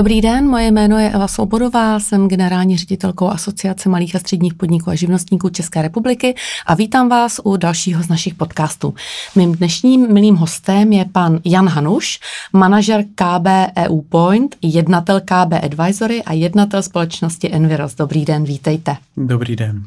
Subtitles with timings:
[0.00, 4.90] Dobrý den, moje jméno je Eva Svobodová, jsem generální ředitelkou Asociace malých a středních podniků
[4.90, 6.34] a živnostníků České republiky
[6.66, 8.94] a vítám vás u dalšího z našich podcastů.
[9.36, 12.20] Mým dnešním milým hostem je pan Jan Hanuš,
[12.52, 13.46] manažer KB
[13.78, 17.94] EU Point, jednatel KB Advisory a jednatel společnosti Enviros.
[17.94, 18.96] Dobrý den, vítejte.
[19.16, 19.84] Dobrý den.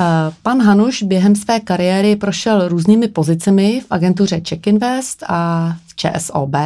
[0.00, 0.04] Eh,
[0.42, 6.56] pan Hanuš během své kariéry prošel různými pozicemi v agentuře Check Invest a ČSOB.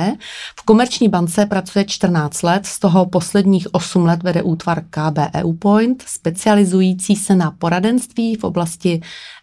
[0.56, 5.52] V komerční bance pracuje 14 let, z toho posledních 8 let vede útvar KB EU
[5.52, 9.00] Point, specializující se na poradenství v oblasti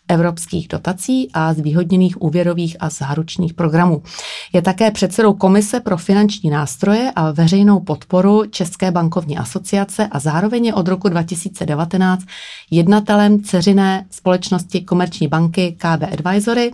[0.09, 4.03] evropských dotací a zvýhodněných úvěrových a záručních programů.
[4.53, 10.65] Je také předsedou Komise pro finanční nástroje a veřejnou podporu České bankovní asociace a zároveň
[10.65, 12.23] je od roku 2019
[12.71, 16.71] jednatelem ceřiné společnosti Komerční banky KB Advisory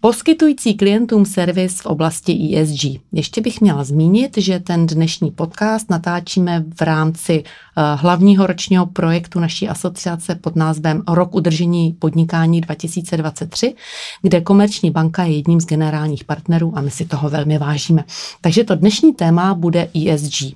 [0.00, 2.84] poskytující klientům servis v oblasti ESG.
[3.12, 9.40] Ještě bych měla zmínit, že ten dnešní podcast natáčíme v rámci uh, hlavního ročního projektu
[9.40, 13.74] naší asociace pod názvem Rok udržení podnikání 2023,
[14.22, 18.04] kde Komerční banka je jedním z generálních partnerů a my si toho velmi vážíme.
[18.40, 20.54] Takže to dnešní téma bude ESG.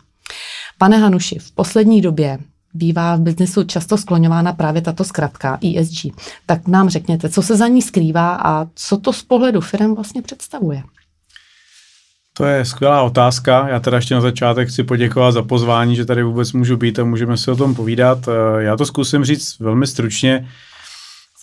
[0.78, 2.39] Pane Hanuši, v poslední době
[2.75, 6.06] bývá v biznesu často skloňována právě tato zkratka ESG.
[6.47, 10.22] Tak nám řekněte, co se za ní skrývá a co to z pohledu firm vlastně
[10.22, 10.83] představuje?
[12.36, 13.69] To je skvělá otázka.
[13.69, 17.05] Já teda ještě na začátek chci poděkovat za pozvání, že tady vůbec můžu být a
[17.05, 18.28] můžeme si o tom povídat.
[18.28, 20.48] Eh, já to zkusím říct velmi stručně.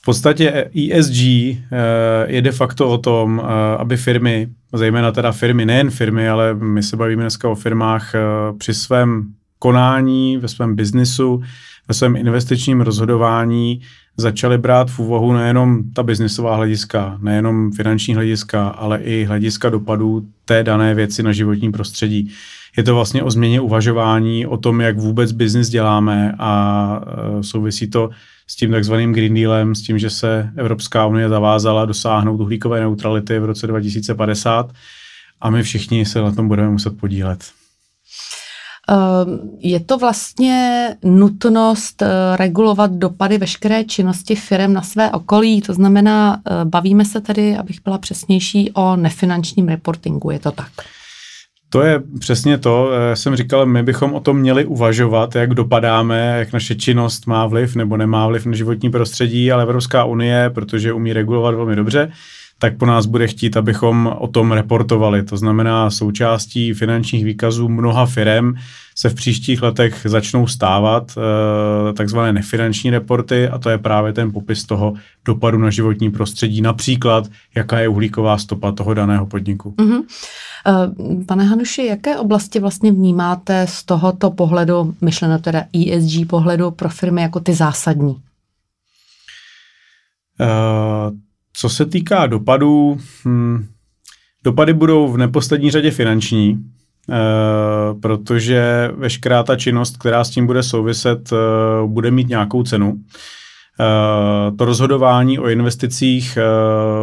[0.02, 1.58] V podstatě ESG eh,
[2.28, 6.84] je de facto o tom, eh, aby firmy, zejména teda firmy, nejen firmy, ale my
[6.84, 8.14] se bavíme dneska o firmách,
[8.58, 9.23] při svém
[9.62, 11.42] konání, ve svém biznisu,
[11.88, 13.81] ve svém investičním rozhodování
[14.17, 20.26] začali brát v úvahu nejenom ta biznisová hlediska, nejenom finanční hlediska, ale i hlediska dopadů
[20.45, 22.32] té dané věci na životní prostředí.
[22.77, 27.02] Je to vlastně o změně uvažování, o tom, jak vůbec biznis děláme a
[27.39, 28.10] e, souvisí to
[28.48, 33.39] s tím takzvaným Green Dealem, s tím, že se Evropská unie zavázala dosáhnout uhlíkové neutrality
[33.39, 34.73] v roce 2050
[35.42, 37.61] a my všichni se na tom budeme muset podílet.
[38.92, 42.08] Ehm, je to vlastně nutnost eh,
[42.38, 47.80] regulovat dopady veškeré činnosti firm na své okolí, to znamená, eh, bavíme se tedy, abych
[47.84, 50.72] byla přesnější, o nefinančním reportingu, je to tak?
[51.70, 52.92] To je přesně to.
[52.92, 57.48] Já jsem říkal, my bychom o tom měli uvažovat, jak dopadáme, jak naše činnost má
[57.48, 62.12] vliv nebo nemá vliv na životní prostředí, ale Evropská unie, protože umí regulovat velmi dobře,
[62.61, 65.23] tak po nás bude chtít, abychom o tom reportovali.
[65.23, 68.54] To znamená, součástí finančních výkazů mnoha firm
[68.95, 74.32] se v příštích letech začnou stávat e, takzvané nefinanční reporty a to je právě ten
[74.32, 74.94] popis toho
[75.26, 79.73] dopadu na životní prostředí, například jaká je uhlíková stopa toho daného podniku.
[79.78, 80.04] Mm-hmm.
[81.26, 87.22] Pane Hanuši, jaké oblasti vlastně vnímáte z tohoto pohledu, myšleno teda ESG pohledu pro firmy
[87.22, 88.16] jako ty zásadní?
[90.42, 91.17] Uh,
[91.54, 93.66] co se týká dopadů, hm,
[94.44, 96.60] dopady budou v neposlední řadě finanční,
[97.10, 97.16] eh,
[98.02, 101.36] protože veškerá ta činnost, která s tím bude souviset, eh,
[101.88, 103.00] bude mít nějakou cenu.
[103.80, 106.38] Eh, to rozhodování o investicích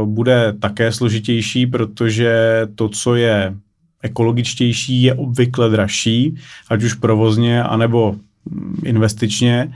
[0.04, 3.54] bude také složitější, protože to, co je
[4.02, 6.36] ekologičtější, je obvykle dražší,
[6.68, 8.16] ať už provozně, anebo
[8.50, 9.72] hm, investičně.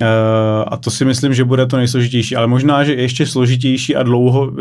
[0.00, 0.06] Uh,
[0.66, 4.46] a to si myslím, že bude to nejsložitější, ale možná, že ještě složitější a dlouho,
[4.46, 4.56] uh,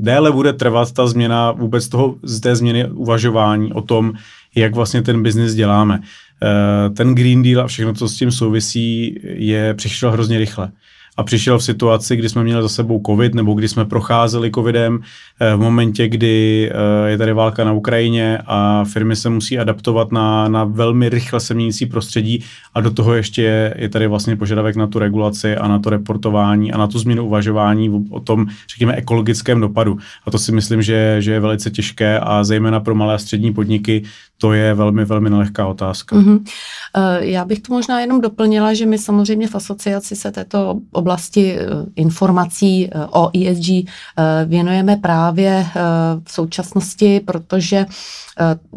[0.00, 4.12] déle bude trvat ta změna vůbec toho, z té změny uvažování o tom,
[4.54, 5.98] jak vlastně ten biznis děláme.
[5.98, 10.70] Uh, ten Green Deal a všechno, co s tím souvisí, je přišel hrozně rychle
[11.16, 15.00] a přišel v situaci, kdy jsme měli za sebou covid, nebo kdy jsme procházeli covidem,
[15.40, 20.12] eh, v momentě, kdy eh, je tady válka na Ukrajině a firmy se musí adaptovat
[20.12, 24.36] na, na velmi rychle se měnící prostředí a do toho ještě je, je tady vlastně
[24.36, 28.46] požadavek na tu regulaci a na to reportování a na tu změnu uvažování o tom,
[28.70, 29.98] řekněme, ekologickém dopadu.
[30.26, 33.52] A to si myslím, že, že je velice těžké a zejména pro malé a střední
[33.52, 34.02] podniky
[34.40, 36.16] to je velmi, velmi nelehká otázka.
[36.16, 36.44] Mm-hmm.
[37.18, 41.66] Já bych to možná jenom doplnila, že my samozřejmě v asociaci se této oblasti eh,
[41.96, 43.90] informací eh, o ESG
[44.46, 45.66] věnujeme právě
[46.24, 47.86] v současnosti, protože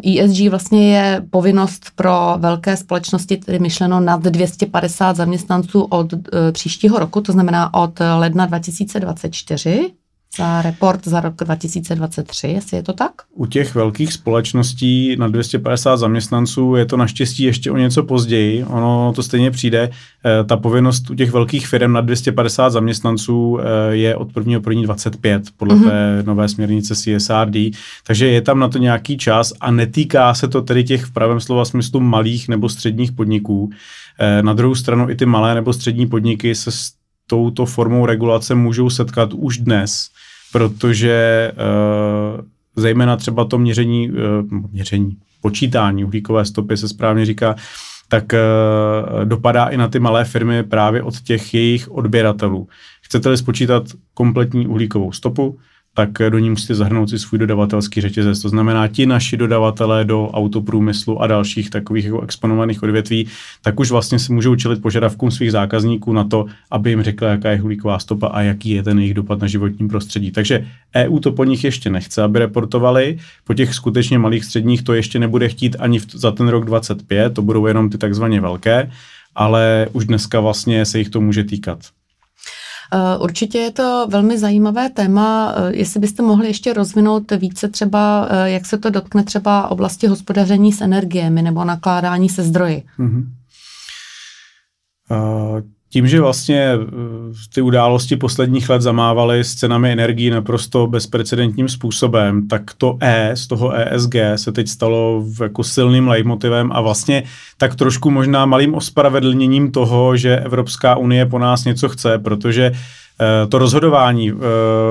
[0.06, 6.14] ESG vlastně je povinnost pro velké společnosti, tedy myšleno nad 250 zaměstnanců od
[6.52, 9.94] příštího roku, to znamená od ledna 2024
[10.36, 13.12] za report za rok 2023, jestli je to tak?
[13.34, 18.64] U těch velkých společností na 250 zaměstnanců je to naštěstí ještě o něco později.
[18.64, 19.90] Ono to stejně přijde.
[20.26, 24.52] Eh, ta povinnost u těch velkých firm na 250 zaměstnanců eh, je od 1.
[24.70, 24.82] 1.
[24.82, 25.90] 25 podle mm-hmm.
[25.90, 27.56] té nové směrnice CSRD.
[28.06, 31.40] Takže je tam na to nějaký čas a netýká se to tedy těch v pravém
[31.40, 33.70] slova smyslu malých nebo středních podniků.
[34.20, 36.70] Eh, na druhou stranu i ty malé nebo střední podniky se
[37.26, 40.08] touto formou regulace můžou setkat už dnes,
[40.52, 42.40] protože uh,
[42.76, 44.16] zejména třeba to měření, uh,
[44.72, 47.56] měření, počítání uhlíkové stopy se správně říká,
[48.08, 52.68] tak uh, dopadá i na ty malé firmy právě od těch jejich odběratelů.
[53.02, 53.84] Chcete-li spočítat
[54.14, 55.58] kompletní uhlíkovou stopu,
[55.94, 58.42] tak do ní musíte zahrnout si svůj dodavatelský řetězec.
[58.42, 63.26] To znamená, ti naši dodavatelé do autoprůmyslu a dalších takových jako exponovaných odvětví,
[63.62, 67.50] tak už vlastně se můžou čelit požadavkům svých zákazníků na to, aby jim řekla, jaká
[67.50, 70.30] je uhlíková stopa a jaký je ten jejich dopad na životní prostředí.
[70.30, 73.18] Takže EU to po nich ještě nechce, aby reportovali.
[73.44, 77.34] Po těch skutečně malých středních to ještě nebude chtít ani v, za ten rok 25,
[77.34, 78.90] to budou jenom ty takzvaně velké,
[79.34, 81.78] ale už dneska vlastně se jich to může týkat.
[82.94, 85.54] Eh, určitě je to velmi zajímavé téma.
[85.56, 90.06] Eh, jestli byste mohli ještě rozvinout více třeba, eh, jak se to dotkne třeba oblasti
[90.06, 92.82] hospodaření s energiemi nebo nakládání se zdroji.
[92.98, 93.24] Mm-hmm.
[95.10, 96.72] Uh, tím, že vlastně
[97.54, 103.46] ty události posledních let zamávaly s cenami energií naprosto bezprecedentním způsobem, tak to E z
[103.46, 107.22] toho ESG se teď stalo jako silným leitmotivem a vlastně
[107.58, 112.76] tak trošku možná malým ospravedlněním toho, že Evropská unie po nás něco chce, protože uh,
[113.48, 114.34] to rozhodování eh,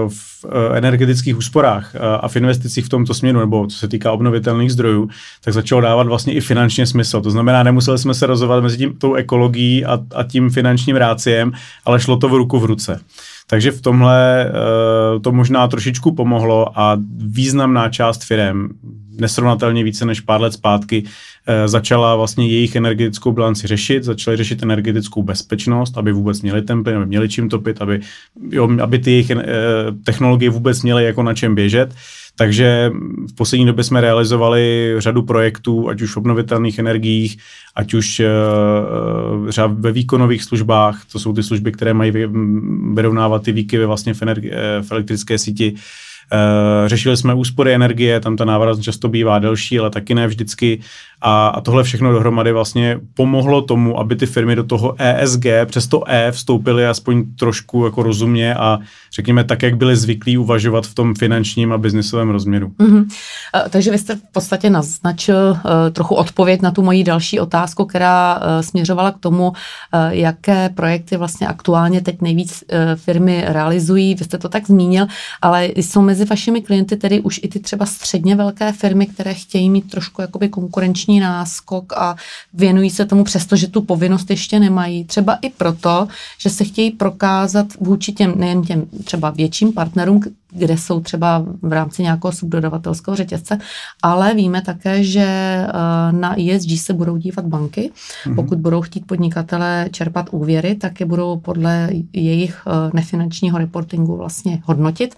[0.07, 4.71] v eh, energetických úsporách a v investicích v tomto směru, nebo co se týká obnovitelných
[4.71, 5.09] zdrojů,
[5.41, 7.21] tak začalo dávat vlastně i finančně smysl.
[7.21, 11.51] To znamená, nemuseli jsme se rozhodovat mezi tím, tou ekologií a, a tím finančním ráciem,
[11.85, 12.99] ale šlo to v ruku v ruce.
[13.47, 14.51] Takže v tomhle
[15.21, 18.69] to možná trošičku pomohlo a významná část firm,
[19.19, 21.03] nesrovnatelně více než pár let zpátky,
[21.47, 26.83] Eh, začala vlastně jejich energetickou bilanci řešit, začaly řešit energetickou bezpečnost, aby vůbec měli ten
[26.83, 27.99] plyn, aby měli čím topit, aby,
[28.49, 29.43] jo, aby ty jejich eh,
[30.03, 31.95] technologie vůbec měly jako na čem běžet.
[32.35, 32.91] Takže
[33.31, 37.37] v poslední době jsme realizovali řadu projektů, ať už v obnovitelných energiích,
[37.75, 38.21] ať už
[39.59, 42.11] uh, ve výkonových službách, to jsou ty služby, které mají
[42.93, 44.51] vyrovnávat ty výkyvy vlastně v, energi-
[44.81, 45.75] v elektrické síti,
[46.85, 50.79] řešili jsme úspory energie, tam ta návratnost často bývá delší, ale taky ne vždycky.
[51.25, 55.87] A, a tohle všechno dohromady vlastně pomohlo tomu, aby ty firmy do toho ESG přes
[55.87, 58.79] to E vstoupily aspoň trošku jako rozumně a
[59.13, 62.71] řekněme tak, jak byli zvyklí uvažovat v tom finančním a biznisovém rozměru.
[62.79, 63.05] Mm-hmm.
[63.69, 65.57] Takže vy jste v podstatě naznačil uh,
[65.91, 69.55] trochu odpověď na tu moji další otázku, která uh, směřovala k tomu, uh,
[70.09, 72.63] jaké projekty vlastně aktuálně teď nejvíc
[72.95, 74.15] firmy realizují.
[74.15, 75.05] Vy jste to tak zmínil,
[75.41, 79.69] ale jsou mezi vašimi klienty tedy už i ty třeba středně velké firmy, které chtějí
[79.69, 82.15] mít trošku jakoby konkurenční náskok a
[82.53, 85.05] věnují se tomu přesto, že tu povinnost ještě nemají.
[85.05, 86.07] Třeba i proto,
[86.37, 90.21] že se chtějí prokázat vůči těm, nejen těm třeba větším partnerům,
[90.53, 93.57] kde jsou třeba v rámci nějakého subdodavatelského řetězce,
[94.03, 95.71] ale víme také, že eh,
[96.11, 97.91] na ESG se budou dívat banky.
[97.91, 98.35] Mm-hmm.
[98.35, 104.61] Pokud budou chtít podnikatele čerpat úvěry, tak je budou podle jejich eh, nefinančního reportingu vlastně
[104.65, 105.15] hodnotit.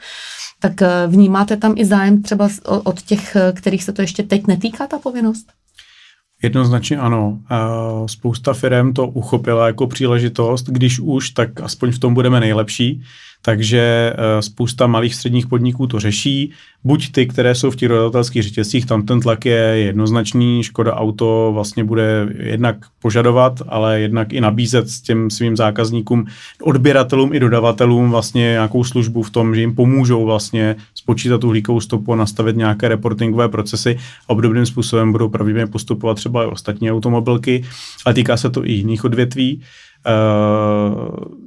[0.65, 4.87] Tak eh, vnímáte tam i zájem třeba od těch, kterých se to ještě teď netýká,
[4.87, 5.47] ta povinnost?
[6.43, 7.39] Jednoznačně ano.
[8.05, 13.03] Spousta firm to uchopila jako příležitost, když už, tak aspoň v tom budeme nejlepší.
[13.45, 16.51] Takže eh, spousta malých středních podniků to řeší.
[16.83, 20.63] Buď ty, které jsou v těch dodatelských řetězcích, tam ten tlak je jednoznačný.
[20.63, 26.25] Škoda Auto vlastně bude jednak požadovat, ale jednak i nabízet s těm svým zákazníkům,
[26.61, 32.13] odběratelům i dodavatelům vlastně nějakou službu v tom, že jim pomůžou vlastně spočítat uhlíkovou stopu
[32.13, 33.97] a nastavit nějaké reportingové procesy.
[34.27, 37.63] Obdobným způsobem budou pravděpodobně postupovat třeba i ostatní automobilky,
[38.05, 39.61] ale týká se to i jiných odvětví.
[40.07, 41.44] Uh,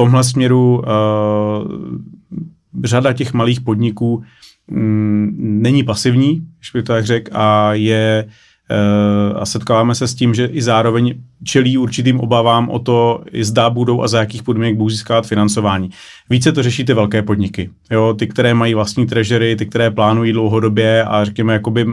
[0.00, 0.84] tomhle směru uh,
[2.84, 4.22] řada těch malých podniků
[4.70, 8.32] um, není pasivní, když bych to tak řekl, a je uh,
[9.34, 14.02] a setkáváme se s tím, že i zároveň čelí určitým obavám o to, zda budou
[14.02, 15.90] a za jakých podmínek budou získávat financování.
[16.30, 17.70] Více to řeší ty velké podniky.
[17.90, 21.86] Jo, ty, které mají vlastní trežery, ty, které plánují dlouhodobě a řekněme, jakoby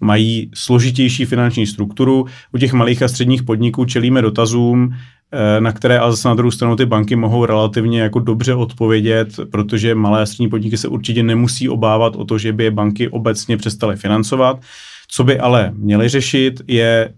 [0.00, 2.26] mají složitější finanční strukturu.
[2.52, 4.94] U těch malých a středních podniků čelíme dotazům,
[5.34, 9.28] Eh, na které ale zase na druhou stranu ty banky mohou relativně jako dobře odpovědět,
[9.50, 13.08] protože malé a střední podniky se určitě nemusí obávat o to, že by je banky
[13.08, 14.60] obecně přestaly financovat.
[15.14, 17.12] Co by ale měly řešit, je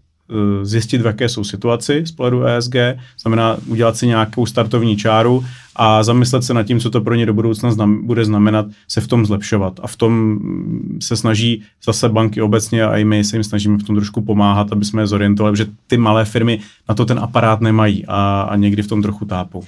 [0.62, 2.74] zjistit, v jaké jsou situaci z pohledu ESG,
[3.20, 5.44] znamená udělat si nějakou startovní čáru
[5.76, 9.00] a zamyslet se nad tím, co to pro ně do budoucna znam, bude znamenat, se
[9.00, 9.80] v tom zlepšovat.
[9.82, 13.78] A v tom mm, se snaží zase banky obecně a i my se jim snažíme
[13.78, 17.18] v tom trošku pomáhat, aby jsme je zorientovali, že ty malé firmy na to ten
[17.18, 19.62] aparát nemají a, a někdy v tom trochu tápou.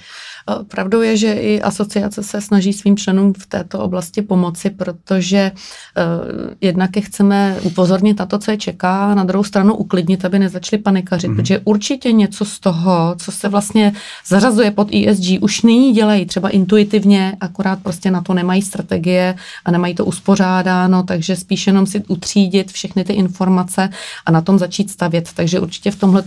[0.67, 6.53] Pravdou je, že i asociace se snaží svým členům v této oblasti pomoci, protože uh,
[6.61, 10.39] jednak je chceme upozornit na to, co je čeká, a na druhou stranu uklidnit, aby
[10.39, 11.35] nezačali panikařit, mm-hmm.
[11.35, 13.93] protože určitě něco z toho, co se vlastně
[14.27, 19.35] zařazuje pod ESG, už nyní dělají třeba intuitivně, akorát prostě na to nemají strategie
[19.65, 23.89] a nemají to uspořádáno, takže spíš jenom si utřídit všechny ty informace
[24.25, 25.29] a na tom začít stavět.
[25.35, 26.23] Takže určitě v tomhle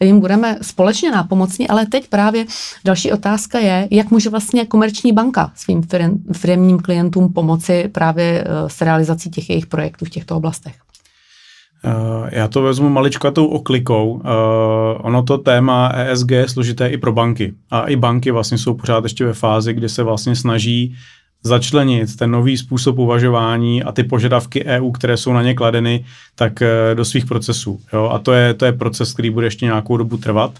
[0.00, 2.46] jim budeme společně nápomocní, ale teď právě
[2.84, 5.82] další otázka je, jak může vlastně komerční banka svým
[6.32, 10.74] firmním klientům pomoci právě eh, s realizací těch jejich projektů v těchto oblastech.
[11.84, 14.12] Uh, já to vezmu maličkatou oklikou.
[14.12, 14.20] Uh,
[14.96, 17.54] ono to téma ESG je složité i pro banky.
[17.70, 20.94] A i banky vlastně jsou pořád ještě ve fázi, kdy se vlastně snaží
[21.42, 26.52] začlenit ten nový způsob uvažování a ty požadavky EU, které jsou na ně kladeny, tak
[26.94, 27.80] do svých procesů.
[27.92, 28.10] Jo?
[28.12, 30.52] A to je, to je proces, který bude ještě nějakou dobu trvat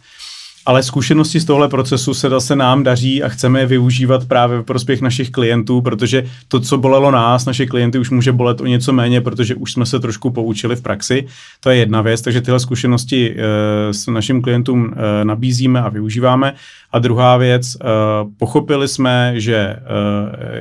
[0.67, 4.63] ale zkušenosti z tohle procesu se zase nám daří a chceme je využívat právě v
[4.63, 8.93] prospěch našich klientů, protože to, co bolelo nás, naše klienty už může bolet o něco
[8.93, 11.27] méně, protože už jsme se trošku poučili v praxi.
[11.61, 16.55] To je jedna věc, takže tyhle zkušenosti e, s našim klientům e, nabízíme a využíváme.
[16.93, 17.79] A druhá věc, e,
[18.39, 19.79] pochopili jsme, že e,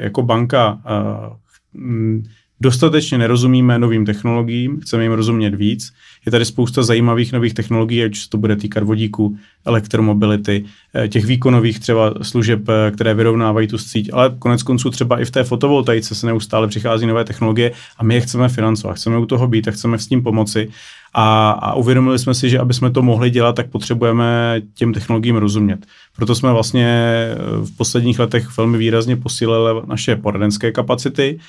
[0.03, 5.93] jako banka e, dostatečně nerozumíme novým technologiím, chceme jim rozumět víc.
[6.25, 10.65] Je tady spousta zajímavých nových technologií, ať se to bude týkat vodíku, elektromobility,
[10.96, 15.25] eh, těch výkonových třeba služeb, eh, které vyrovnávají tu síť, ale konec konců třeba i
[15.25, 19.25] v té fotovoltaice se neustále přichází nové technologie a my je chceme financovat, chceme u
[19.25, 20.70] toho být a chceme s tím pomoci.
[21.17, 25.36] A, a uvědomili jsme si, že aby jsme to mohli dělat, tak potřebujeme těm technologiím
[25.36, 25.86] rozumět.
[26.15, 31.39] Proto jsme vlastně eh, v posledních letech velmi výrazně posílili naše poradenské kapacity,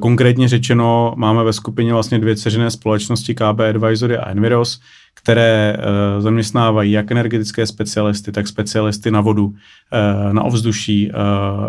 [0.00, 4.80] konkrétně řečeno máme ve skupině vlastně dvě ceřené společnosti KB Advisory a Enviros,
[5.14, 11.12] které uh, zaměstnávají jak energetické specialisty, tak specialisty na vodu, uh, na ovzduší,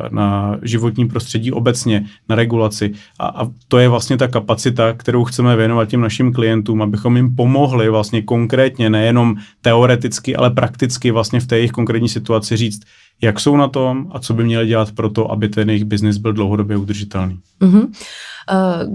[0.09, 2.91] na životní prostředí obecně, na regulaci.
[3.19, 7.35] A, a to je vlastně ta kapacita, kterou chceme věnovat těm našim klientům, abychom jim
[7.35, 12.81] pomohli vlastně konkrétně, nejenom teoreticky, ale prakticky vlastně v té jejich konkrétní situaci říct,
[13.21, 16.17] jak jsou na tom a co by měli dělat pro to, aby ten jejich biznis
[16.17, 17.39] byl dlouhodobě udržitelný.
[17.61, 17.91] Mm-hmm.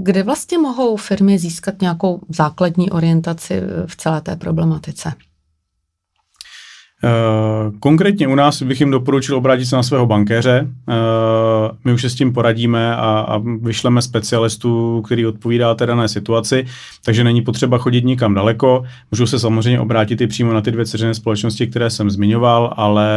[0.03, 5.13] Kde vlastně mohou firmy získat nějakou základní orientaci v celé té problematice?
[7.05, 10.69] Eh, konkrétně u nás bych jim doporučil obrátit se na svého bankéře.
[10.89, 10.95] Eh,
[11.85, 16.65] my už se s tím poradíme a, a vyšleme specialistu, který odpovídá té dané situaci,
[17.05, 18.85] takže není potřeba chodit nikam daleko.
[19.11, 23.09] Můžou se samozřejmě obrátit i přímo na ty dvě ceřené společnosti, které jsem zmiňoval, ale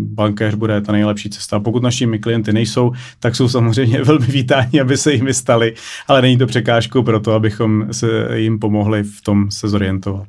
[0.00, 1.60] bankéř bude ta nejlepší cesta.
[1.60, 5.74] Pokud našimi klienty nejsou, tak jsou samozřejmě velmi vítáni, aby se jimi stali,
[6.08, 10.26] ale není to překážkou pro to, abychom se jim pomohli v tom se zorientovat.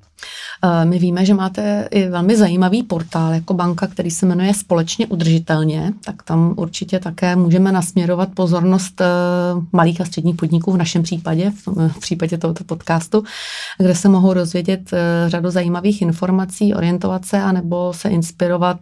[0.63, 2.35] Eh, my víme, že máte i velmi
[2.69, 8.29] zajímavý portál jako banka, který se jmenuje Společně udržitelně, tak tam určitě také můžeme nasměrovat
[8.35, 9.05] pozornost eh,
[9.73, 11.51] malých a středních podniků v našem případě,
[11.91, 13.23] v případě tohoto podcastu,
[13.77, 18.77] kde se mohou rozvědět eh, řadu zajímavých informací, orientovat se anebo se inspirovat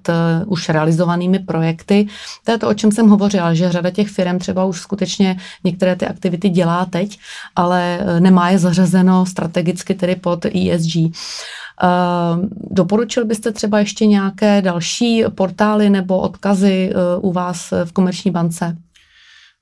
[0.46, 2.08] už realizovanými projekty.
[2.44, 5.96] To je to, o čem jsem hovořila, že řada těch firm třeba už skutečně některé
[5.96, 7.20] ty aktivity dělá teď,
[7.56, 11.16] ale nemá je zařazeno strategicky tedy pod ESG.
[11.84, 18.32] Ehm, doporučil byste třeba ještě nějaké další portály nebo odkazy eh, u vás v Komerční
[18.32, 18.78] bance?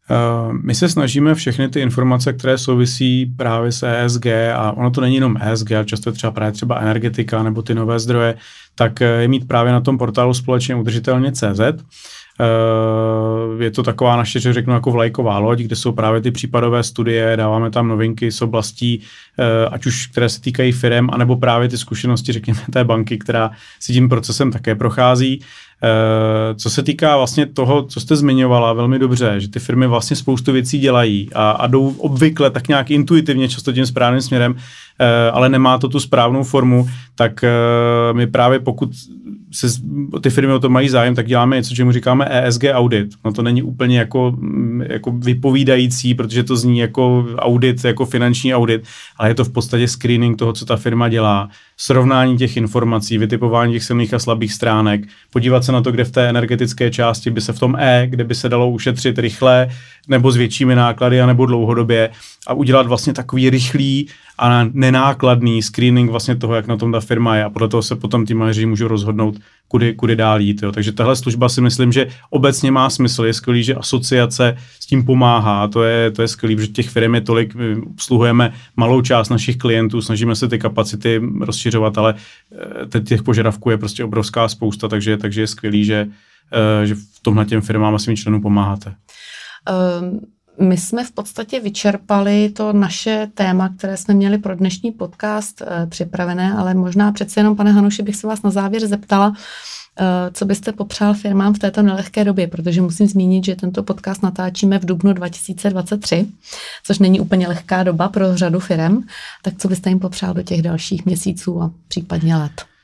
[0.09, 5.01] Ehm, my se snažíme všechny ty informace, které souvisí právě s ESG, a ono to
[5.01, 8.35] není jenom ESG, ale často je třeba právě třeba energetika nebo ty nové zdroje,
[8.75, 11.59] tak eh, je mít právě na tom portálu společně udržitelně CZ.
[13.59, 17.37] Je to taková naše, že řeknu, jako vlajková loď, kde jsou právě ty případové studie,
[17.37, 19.01] dáváme tam novinky z oblastí,
[19.39, 23.51] eh, ať už které se týkají firm, anebo právě ty zkušenosti, řekněme, té banky, která
[23.79, 25.41] si tím procesem také prochází.
[25.83, 30.15] Eh, co se týká vlastně toho, co jste zmiňovala velmi dobře, že ty firmy vlastně
[30.15, 34.55] spoustu věcí dělají a, a jdou obvykle tak nějak intuitivně, často tím správným směrem,
[35.31, 37.45] ale nemá to tu správnou formu, tak
[38.13, 38.89] my právě pokud
[39.55, 39.67] se,
[40.21, 43.07] ty firmy o to mají zájem, tak děláme něco, čemu říkáme ESG audit.
[43.25, 48.55] No to není úplně jako, mm, jako vypovídající, protože to zní jako audit, jako finanční
[48.55, 48.83] audit,
[49.17, 53.73] ale je to v podstatě screening toho, co ta firma dělá, srovnání těch informací, vytipování
[53.73, 57.41] těch silných a slabých stránek, podívat se na to, kde v té energetické části by
[57.41, 59.69] se v tom E, kde by se dalo ušetřit rychle,
[60.07, 62.09] nebo s většími náklady, nebo dlouhodobě
[62.47, 64.07] a udělat vlastně takový rychlý
[64.37, 67.95] a nenákladný screening vlastně toho, jak na tom ta firma je a podle toho se
[67.95, 70.63] potom ty manažeři můžou rozhodnout, kudy, kudy dál jít.
[70.63, 70.71] Jo.
[70.71, 73.25] Takže tahle služba si myslím, že obecně má smysl.
[73.25, 75.67] Je skvělý, že asociace s tím pomáhá.
[75.67, 80.01] To je, to je skvělý, že těch firm je tolik, obsluhujeme malou část našich klientů,
[80.01, 82.15] snažíme se ty kapacity rozšiřovat, ale
[82.95, 86.07] eh, těch požadavků je prostě obrovská spousta, takže, takže je skvělý, že,
[86.51, 88.95] eh, že v tomhle těm firmám a svým členům pomáháte.
[90.01, 95.61] Um my jsme v podstatě vyčerpali to naše téma, které jsme měli pro dnešní podcast
[95.61, 99.33] e, připravené, ale možná přece jenom, pane Hanuši, bych se vás na závěr zeptala,
[99.99, 104.23] e, co byste popřál firmám v této nelehké době, protože musím zmínit, že tento podcast
[104.23, 106.27] natáčíme v dubnu 2023,
[106.83, 109.01] což není úplně lehká doba pro řadu firm,
[109.43, 112.74] tak co byste jim popřál do těch dalších měsíců a případně let?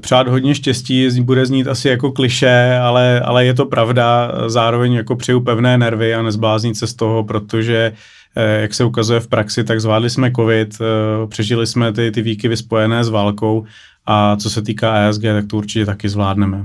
[0.00, 5.16] Přát hodně štěstí, bude znít asi jako kliše, ale, ale je to pravda, zároveň jako
[5.16, 7.92] přeju pevné nervy a nezbláznit se z toho, protože
[8.36, 12.22] eh, jak se ukazuje v praxi, tak zvládli jsme covid, eh, přežili jsme ty, ty
[12.22, 13.64] výkyvy spojené s válkou
[14.06, 16.64] a co se týká ESG, tak to určitě taky zvládneme.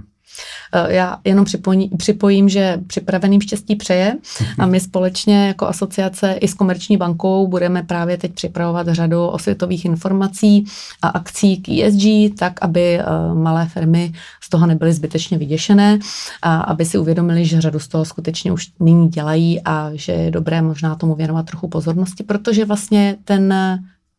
[0.74, 4.17] Eh, já jenom připojím, připojím, že připraveným štěstí přeje
[4.60, 9.86] a my společně jako asociace i s Komerční bankou budeme právě teď připravovat řadu osvětových
[9.86, 10.65] informací
[11.01, 13.03] a akcí k ESG, tak aby eh,
[13.34, 16.00] malé firmy z toho nebyly zbytečně vyděšené
[16.41, 20.31] a aby si uvědomili, že řadu z toho skutečně už nyní dělají a že je
[20.31, 23.53] dobré možná tomu věnovat trochu pozornosti, protože vlastně ten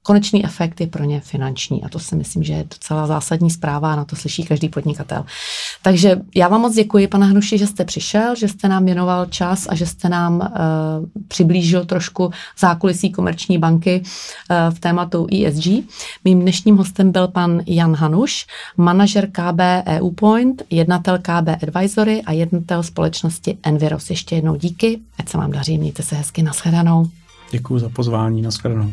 [0.03, 3.93] konečný efekt je pro ně finanční a to si myslím, že je docela zásadní zpráva
[3.93, 5.25] a na to slyší každý podnikatel.
[5.83, 9.67] Takže já vám moc děkuji, pana Hnuši, že jste přišel, že jste nám věnoval čas
[9.71, 10.41] a že jste nám uh,
[11.29, 15.67] přiblížil trošku zákulisí komerční banky uh, v tématu ESG.
[16.25, 22.33] Mým dnešním hostem byl pan Jan Hanuš, manažer KB EU Point, jednatel KB Advisory a
[22.33, 24.11] jednatel společnosti Enviros.
[24.11, 27.07] Ještě jednou díky, ať se vám daří, mějte se hezky, nashledanou.
[27.51, 28.93] Děkuji za pozvání, nashledanou.